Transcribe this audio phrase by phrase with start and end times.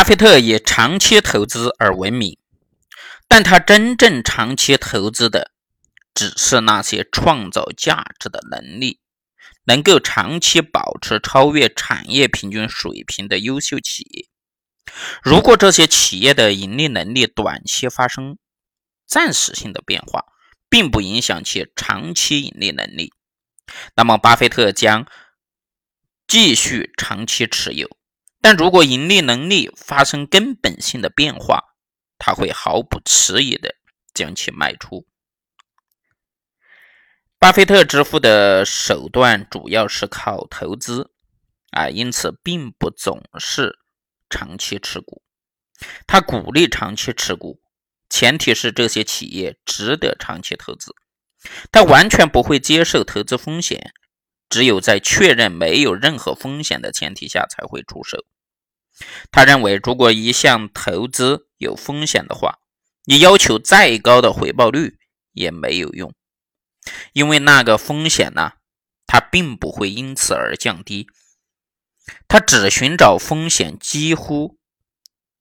[0.00, 2.38] 巴菲特以长期投资而闻名，
[3.28, 5.52] 但他真正长期投资的
[6.14, 8.98] 只是那些创造价值的能力，
[9.64, 14.26] 能够长期保持超越产业平均水平的优秀企业。
[15.22, 18.38] 如果这些企业的盈利能力短期发生
[19.06, 20.24] 暂时性的变化，
[20.70, 23.12] 并不影响其长期盈利能力，
[23.96, 25.06] 那么巴菲特将
[26.26, 27.99] 继续长期持有。
[28.42, 31.74] 但如果盈利能力发生根本性的变化，
[32.18, 33.74] 他会毫不迟疑的
[34.14, 35.06] 将其卖出。
[37.38, 41.10] 巴菲特致富的手段主要是靠投资，
[41.70, 43.78] 啊，因此并不总是
[44.28, 45.22] 长期持股。
[46.06, 47.60] 他鼓励长期持股，
[48.08, 50.94] 前提是这些企业值得长期投资。
[51.70, 53.92] 他完全不会接受投资风险。
[54.50, 58.18] 只有在确认没有任何风险的前提下才会出手。
[59.30, 62.58] 他认为，如果一项投资有风险的话，
[63.04, 64.98] 你要求再高的回报率
[65.32, 66.14] 也没有用，
[67.12, 68.52] 因为那个风险呢，
[69.06, 71.08] 它并不会因此而降低。
[72.28, 74.58] 他只寻找风险几乎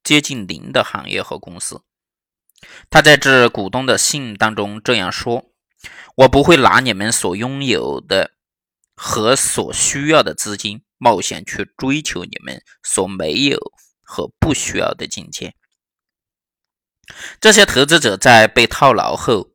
[0.03, 1.81] 接近零的行业和公司。
[2.89, 5.51] 他在致股东的信当中这样说
[6.15, 8.31] ：“我不会拿你们所拥有的。”
[9.01, 13.57] 和所需要的资金冒险去追求你们所没有
[14.01, 15.55] 和不需要的金钱。
[17.41, 19.49] 这些投资者在被套牢后，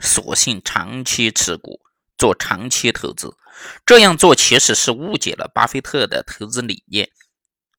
[0.00, 1.80] 索性长期持股，
[2.16, 3.36] 做长期投资。
[3.84, 7.10] 这样做其实是误解了巴菲特的投资理念，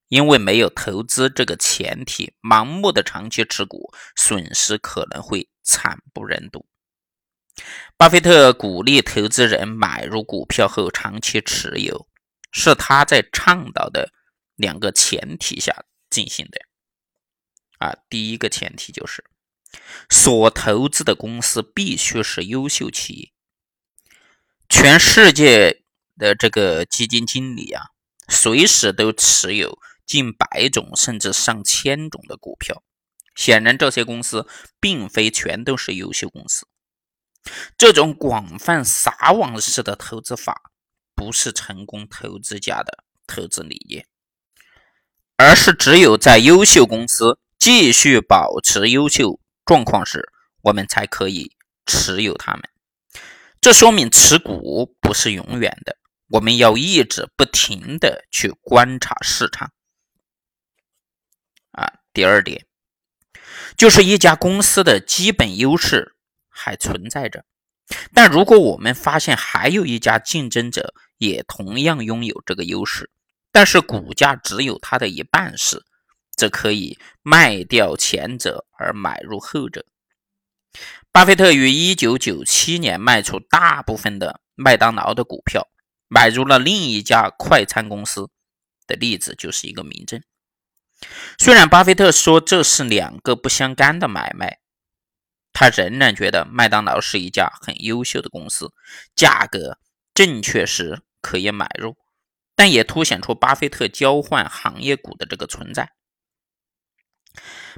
[0.08, 6.66] 因为没有投资这个前提，盲目的长期持股，损失可能会惨不忍睹。
[7.98, 12.08] 巴菲特鼓励投资人买入股票后长期持有，
[12.58, 14.14] 是他在倡导的
[14.56, 16.58] 两个前提下进行的。
[17.80, 19.26] 啊，第一个前提就是
[20.10, 23.34] 所投资的公司必须是优秀企业。
[24.70, 25.84] 全世界
[26.18, 27.88] 的这个基金经理啊，
[28.30, 32.82] 随时都持有近百种甚至上千种的股票，
[33.36, 34.48] 显然这些公司
[34.80, 36.66] 并非全都是优秀公司。
[37.78, 40.72] 这种广泛撒网式的投资法，
[41.16, 44.06] 不是成功投资家的投资理念，
[45.38, 50.30] 而是只有在优秀公司继续保持优秀状况时，
[50.62, 51.56] 我们才可以
[51.86, 52.64] 持有它们。
[53.62, 59.72] 这说明持股不是永远的，我们要一直不停的去观察市场。
[61.72, 62.66] 啊，第二点，
[63.78, 66.12] 就是一家公司的基本优势。
[66.58, 67.44] 还存在着，
[68.14, 73.10] 但如果我们发现还有一家竞争者也同样拥有这个优势，
[73.52, 75.84] 但是股价只有它的一半时，
[76.36, 79.86] 则可以卖掉前者而买入后者。
[81.12, 85.68] 巴菲特于1997年卖出大部分的麦当劳的股票，
[86.08, 88.30] 买入了另一家快餐公司
[88.86, 90.22] 的例子就是一个明证。
[91.38, 94.60] 虽然巴菲特说这是两个不相干的买卖。
[95.58, 98.74] 他仍然觉得麦当劳是一家很优秀的公司，
[99.16, 99.78] 价格
[100.16, 101.96] 正确时可以买入，
[102.56, 105.92] 但也凸显出巴菲特交换行业股的这个存在。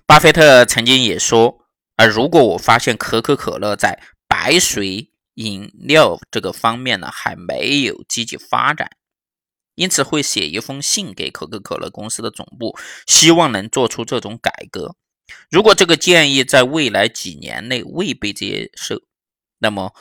[0.06, 1.66] 巴菲特曾经也说
[1.98, 8.92] ：“而如果我发现可口可乐在白水饮料这个方面呢还没有积极发展，
[9.74, 12.78] 因此会写一封信给可口可乐公司的总部，
[13.08, 14.96] 希望能做出这种改革。”
[15.50, 19.02] 如果这个建议在未来几年内未被接受，
[19.58, 19.94] 那么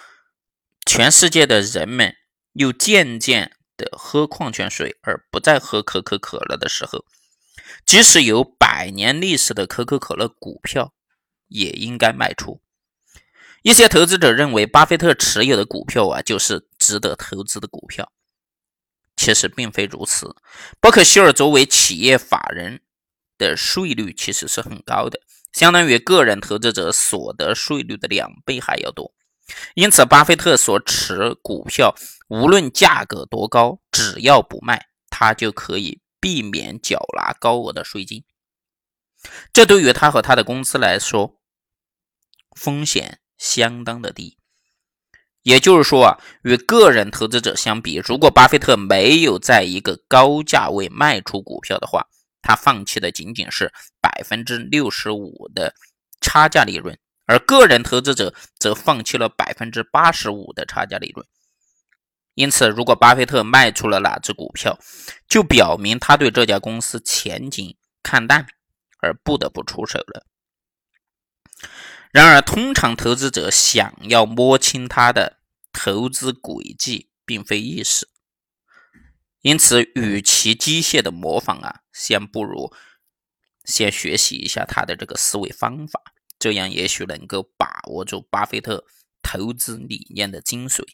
[0.85, 2.15] 全世界的人们
[2.57, 7.05] 又渐渐的喝矿泉水而不再喝可口可乐的时候，
[7.85, 10.93] 即使有百年历史的可口可乐股票
[11.49, 12.61] 也应该卖出。
[13.63, 18.11] 一些投资者认为，巴菲特持有的股票啊就是值得投资的股票，
[19.17, 20.35] 其实并非如此。
[20.81, 22.81] 伯克希尔作为企业法人。
[23.39, 25.21] 的税率其实是很高的，
[25.53, 29.13] 相当于个人投资者所得税率的两倍还要多。
[29.75, 31.95] 因此，巴菲特所持股票
[32.29, 38.25] 无论价格多高，只要不卖，他就可以避免缴纳高额的税金。
[39.53, 41.41] 这对于他和他的公司来说，
[42.57, 44.39] 风险相当的低。
[45.43, 52.09] 也就是说啊，与个人投资者相比，如果巴菲特没有在一个高价位卖出股票的话，
[52.43, 55.73] 他放弃的仅仅是百分之六十五的
[56.21, 61.27] 差价利润，而个人投资者则放弃了百分之八十五的差价利润。
[62.35, 64.79] 因此，如果巴菲特卖出了哪只股票，
[65.29, 68.47] 就表明他对这家公司前景看淡，
[68.99, 70.27] 而不得不出手了。
[72.13, 75.39] 然而，通常投资者想要摸清他的
[75.73, 78.09] 投资轨迹，并非易事。
[79.41, 82.73] 因此，与其机械的模仿啊，先不如
[83.65, 86.01] 先学习一下他的这个思维方法，
[86.47, 88.85] 这样也许能够把握住巴菲特
[89.21, 90.85] 投资理念的精髓。